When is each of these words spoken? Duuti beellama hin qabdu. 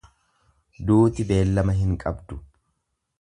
Duuti 0.91 1.25
beellama 1.31 1.75
hin 1.83 1.93
qabdu. 2.05 2.39